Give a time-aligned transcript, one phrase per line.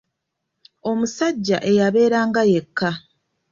[0.89, 2.89] Omusajja eyabeeranga yekka.